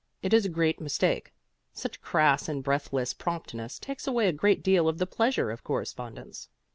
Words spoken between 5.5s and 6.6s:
of correspondence.